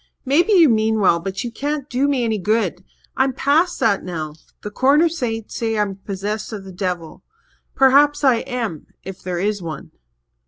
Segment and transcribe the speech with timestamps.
[0.25, 2.83] "Maybe you mean well but you can't do me any good.
[3.15, 4.33] I'm past that now.
[4.63, 7.21] The Corner saints say I'm possessed of the devil.
[7.75, 9.91] Perhaps I am if there is one."